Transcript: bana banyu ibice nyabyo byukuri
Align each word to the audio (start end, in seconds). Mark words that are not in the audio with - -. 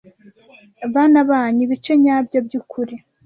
bana 0.93 1.19
banyu 1.29 1.61
ibice 1.65 1.91
nyabyo 2.03 2.39
byukuri 2.47 2.95